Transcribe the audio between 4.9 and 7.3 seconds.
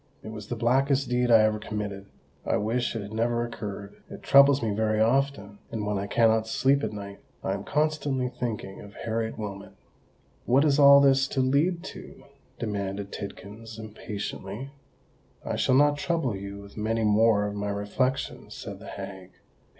often; and when I cannot sleep at night,